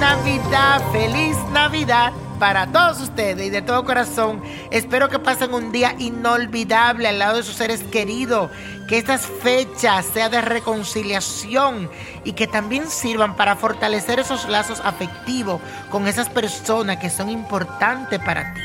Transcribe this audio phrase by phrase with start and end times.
[0.00, 0.82] Navidad.
[0.92, 4.42] Feliz Navidad para todos ustedes y de todo corazón.
[4.70, 8.50] Espero que pasen un día inolvidable al lado de sus seres queridos.
[8.88, 11.90] Que estas fechas sean de reconciliación
[12.24, 18.20] y que también sirvan para fortalecer esos lazos afectivos con esas personas que son importantes
[18.20, 18.60] para ti.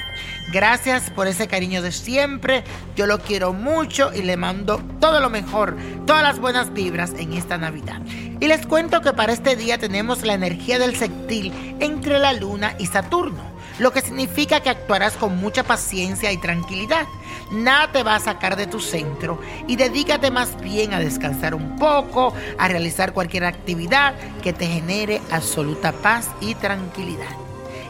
[0.52, 2.64] Gracias por ese cariño de siempre.
[2.96, 7.34] Yo lo quiero mucho y le mando todo lo mejor, todas las buenas vibras en
[7.34, 8.02] esta Navidad.
[8.42, 12.74] Y les cuento que para este día tenemos la energía del sextil entre la luna
[12.80, 13.44] y Saturno,
[13.78, 17.06] lo que significa que actuarás con mucha paciencia y tranquilidad.
[17.52, 21.78] Nada te va a sacar de tu centro y dedícate más bien a descansar un
[21.78, 27.38] poco, a realizar cualquier actividad que te genere absoluta paz y tranquilidad.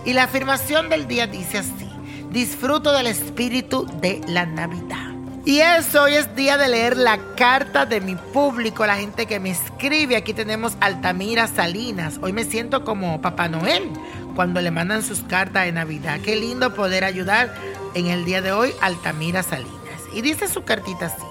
[0.03, 1.89] Y la afirmación del día dice así.
[2.29, 5.10] Disfruto del espíritu de la Navidad.
[5.43, 9.39] Y eso, hoy es día de leer la carta de mi público, la gente que
[9.39, 10.15] me escribe.
[10.15, 12.19] Aquí tenemos Altamira Salinas.
[12.21, 13.89] Hoy me siento como Papá Noel
[14.35, 16.19] cuando le mandan sus cartas de Navidad.
[16.21, 17.55] Qué lindo poder ayudar
[17.95, 19.71] en el día de hoy Altamira Salinas.
[20.13, 21.25] Y dice su cartita así.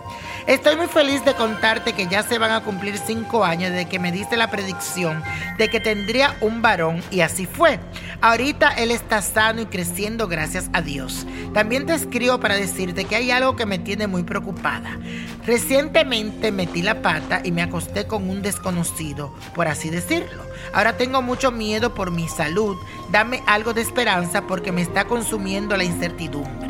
[0.46, 3.98] Estoy muy feliz de contarte que ya se van a cumplir cinco años desde que
[3.98, 5.22] me diste la predicción
[5.58, 7.78] de que tendría un varón y así fue.
[8.20, 11.26] Ahorita él está sano y creciendo gracias a Dios.
[11.54, 14.98] También te escribo para decirte que hay algo que me tiene muy preocupada.
[15.46, 20.42] Recientemente metí la pata y me acosté con un desconocido, por así decirlo.
[20.72, 22.76] Ahora tengo mucho miedo por mi salud.
[23.10, 26.69] Dame algo de esperanza porque me está consumiendo la incertidumbre.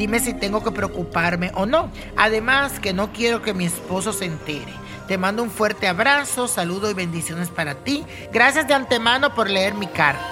[0.00, 1.92] Dime si tengo que preocuparme o no.
[2.16, 4.72] Además que no quiero que mi esposo se entere.
[5.06, 8.06] Te mando un fuerte abrazo, saludo y bendiciones para ti.
[8.32, 10.24] Gracias de antemano por leer mi carta.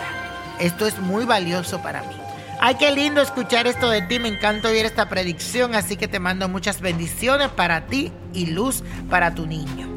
[0.58, 2.16] Esto es muy valioso para mí.
[2.58, 4.18] Ay, qué lindo escuchar esto de ti.
[4.18, 8.82] Me encanta oír esta predicción, así que te mando muchas bendiciones para ti y luz
[9.10, 9.87] para tu niño.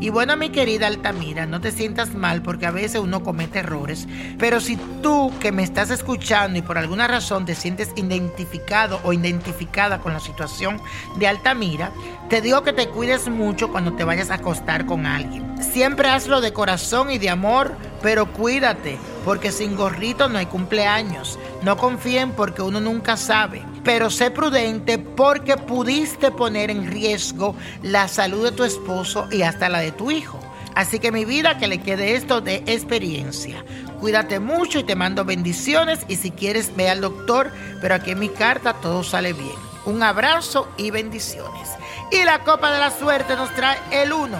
[0.00, 4.06] Y bueno, mi querida Altamira, no te sientas mal porque a veces uno comete errores,
[4.38, 9.12] pero si tú que me estás escuchando y por alguna razón te sientes identificado o
[9.12, 10.80] identificada con la situación
[11.16, 11.90] de Altamira,
[12.28, 15.60] te digo que te cuides mucho cuando te vayas a acostar con alguien.
[15.60, 21.40] Siempre hazlo de corazón y de amor, pero cuídate, porque sin gorrito no hay cumpleaños.
[21.62, 23.62] No confíen porque uno nunca sabe.
[23.84, 29.68] Pero sé prudente porque pudiste poner en riesgo la salud de tu esposo y hasta
[29.68, 30.38] la de tu hijo.
[30.74, 33.64] Así que mi vida, que le quede esto de experiencia.
[33.98, 38.20] Cuídate mucho y te mando bendiciones y si quieres ve al doctor, pero aquí en
[38.20, 39.56] mi carta todo sale bien.
[39.86, 41.68] Un abrazo y bendiciones.
[42.12, 44.38] Y la copa de la suerte nos trae el 1,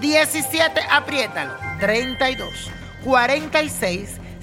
[0.00, 2.70] 17, apriétalo, 32,
[3.02, 4.20] 46,